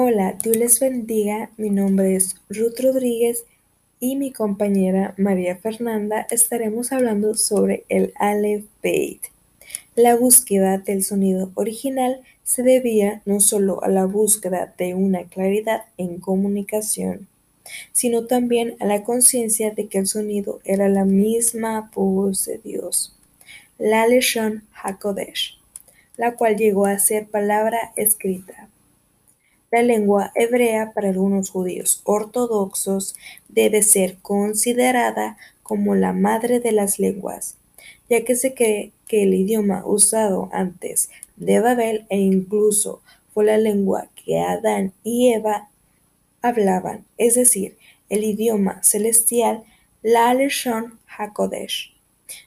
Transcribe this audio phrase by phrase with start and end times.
[0.00, 1.50] Hola, Dios les bendiga.
[1.56, 3.46] Mi nombre es Ruth Rodríguez
[3.98, 9.22] y mi compañera María Fernanda estaremos hablando sobre el Aleph Beit.
[9.96, 15.86] La búsqueda del sonido original se debía no solo a la búsqueda de una claridad
[15.96, 17.26] en comunicación,
[17.90, 23.16] sino también a la conciencia de que el sonido era la misma voz de Dios,
[23.78, 25.58] la Leshon HaKodesh,
[26.16, 28.68] la cual llegó a ser palabra escrita.
[29.70, 33.14] La lengua hebrea para algunos judíos ortodoxos
[33.48, 37.56] debe ser considerada como la madre de las lenguas,
[38.08, 43.02] ya que se cree que el idioma usado antes de Babel e incluso
[43.34, 45.68] fue la lengua que Adán y Eva
[46.40, 47.76] hablaban, es decir,
[48.08, 49.64] el idioma celestial,
[50.02, 51.94] la Leshon HaKodesh.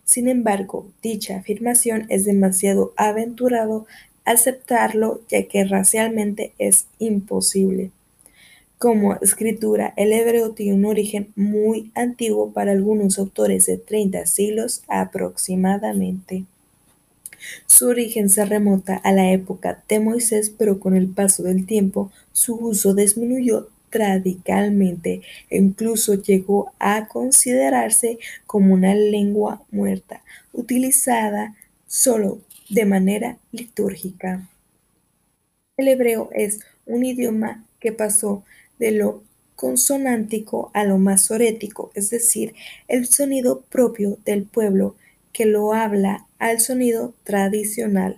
[0.04, 3.86] Sin embargo, dicha afirmación es demasiado aventurado
[4.26, 7.92] aceptarlo ya que racialmente es imposible.
[8.78, 14.82] Como escritura, el hebreo tiene un origen muy antiguo para algunos autores de 30 siglos
[14.88, 16.46] aproximadamente.
[17.68, 22.12] Su origen se remonta a la época de Moisés, pero con el paso del tiempo
[22.32, 30.24] su uso disminuyó radicalmente e incluso llegó a considerarse como una lengua muerta,
[30.54, 31.56] utilizada
[31.88, 34.50] solo de manera litúrgica.
[35.78, 38.44] El hebreo es un idioma que pasó
[38.80, 39.24] de lo
[39.56, 42.54] consonántico a lo masorético, es decir,
[42.88, 44.96] el sonido propio del pueblo
[45.34, 48.18] que lo habla al sonido tradicional.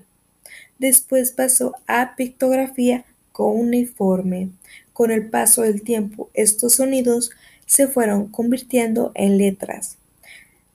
[0.80, 3.05] Después pasó a pictografía
[3.41, 4.49] uniforme.
[4.94, 7.31] Con el paso del tiempo, estos sonidos
[7.66, 9.97] se fueron convirtiendo en letras.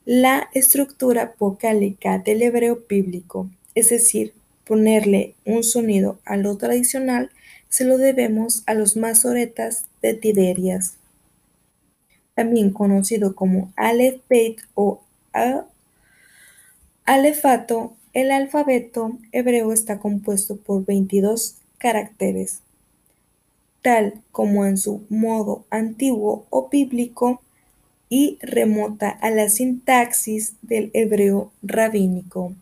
[0.04, 4.34] La estructura vocálica del hebreo bíblico es decir,
[4.64, 7.30] ponerle un sonido a lo tradicional,
[7.68, 10.94] se lo debemos a los masoretas de Tiberias,
[12.34, 15.00] también conocido como Aleph Beit o
[17.04, 17.94] Alefato.
[18.14, 22.62] El alfabeto hebreo está compuesto por 22 caracteres,
[23.82, 27.42] tal como en su modo antiguo o bíblico
[28.08, 32.54] y remota a la sintaxis del hebreo rabínico.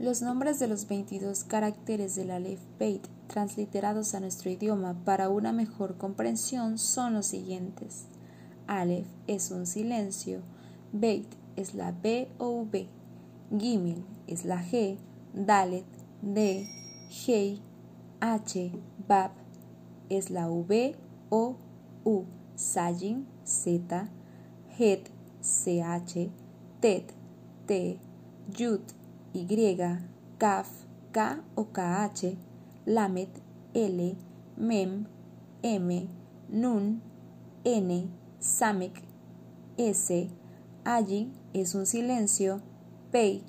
[0.00, 5.52] Los nombres de los 22 caracteres del Aleph Beit transliterados a nuestro idioma para una
[5.52, 8.06] mejor comprensión son los siguientes.
[8.66, 10.40] Aleph es un silencio,
[10.90, 12.88] Beit es la B o V,
[13.50, 14.96] Gimel es la G,
[15.34, 15.84] Dalet,
[16.22, 16.66] D,
[17.26, 17.60] Hei,
[18.20, 18.72] H,
[19.06, 19.32] Bab
[20.08, 20.96] es la V
[21.28, 21.56] o
[22.04, 22.22] U,
[22.56, 24.08] Sajin, Z,
[24.78, 25.10] Het,
[25.42, 26.30] CH,
[26.80, 27.12] Tet,
[27.66, 27.98] T,
[28.56, 28.80] Yud,
[29.32, 29.76] y,
[30.38, 30.68] Kaf,
[31.12, 32.36] K o KH,
[32.86, 33.28] Lamet,
[33.74, 34.16] L,
[34.56, 35.06] Mem,
[35.62, 36.08] M,
[36.48, 37.02] Nun,
[37.64, 39.02] N, Samek,
[39.76, 40.28] S,
[40.84, 42.60] Allí es un silencio,
[43.10, 43.42] Pei,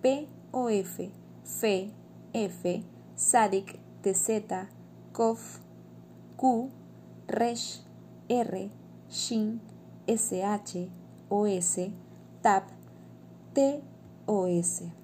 [0.00, 1.10] P o F,
[1.44, 1.92] Fe,
[2.32, 2.82] F,
[3.14, 4.68] Sadik, TZ,
[5.12, 5.60] Kof,
[6.36, 6.70] Q,
[7.28, 7.82] Resh,
[8.28, 8.70] R,
[9.08, 9.60] Shin,
[10.06, 10.88] SH,
[11.28, 11.78] OS,
[12.42, 12.64] Tab,
[13.54, 13.80] T
[14.26, 15.01] o S.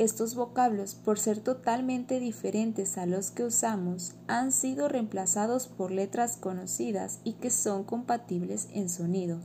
[0.00, 6.38] Estos vocablos, por ser totalmente diferentes a los que usamos, han sido reemplazados por letras
[6.38, 9.40] conocidas y que son compatibles en sonido.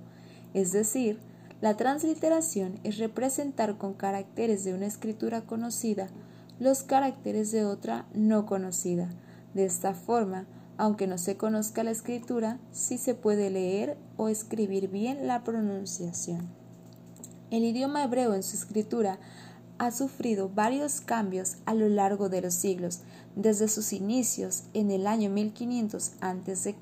[0.54, 1.20] Es decir,
[1.60, 6.08] la transliteración es representar con caracteres de una escritura conocida
[6.58, 9.10] los caracteres de otra no conocida.
[9.54, 14.88] De esta forma, aunque no se conozca la escritura, sí se puede leer o escribir
[14.88, 16.48] bien la pronunciación.
[17.52, 19.20] El idioma hebreo en su escritura
[19.78, 23.02] ha sufrido varios cambios a lo largo de los siglos,
[23.36, 26.76] desde sus inicios en el año 1500 a.C.,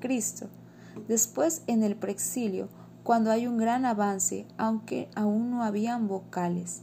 [1.08, 2.68] después en el preexilio,
[3.02, 6.82] cuando hay un gran avance, aunque aún no habían vocales.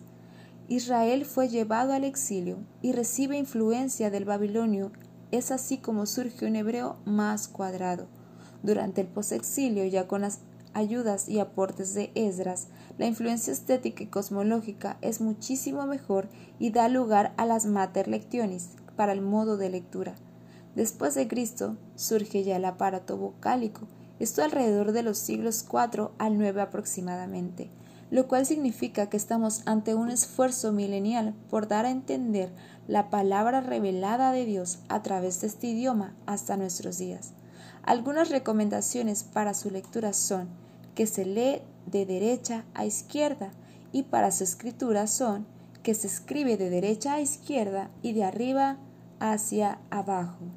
[0.67, 4.91] Israel fue llevado al exilio y recibe influencia del babilonio,
[5.31, 8.07] es así como surge un hebreo más cuadrado.
[8.63, 10.39] Durante el posexilio, ya con las
[10.73, 16.29] ayudas y aportes de Esdras, la influencia estética y cosmológica es muchísimo mejor
[16.59, 20.15] y da lugar a las mater lectionis para el modo de lectura.
[20.75, 23.87] Después de Cristo surge ya el aparato vocálico,
[24.19, 27.69] esto alrededor de los siglos IV al IX aproximadamente,
[28.11, 32.51] lo cual significa que estamos ante un esfuerzo milenial por dar a entender
[32.87, 37.33] la palabra revelada de Dios a través de este idioma hasta nuestros días.
[37.83, 40.49] Algunas recomendaciones para su lectura son
[40.93, 43.51] que se lee de derecha a izquierda
[43.91, 45.45] y para su escritura son
[45.83, 48.77] que se escribe de derecha a izquierda y de arriba
[49.19, 50.51] hacia abajo.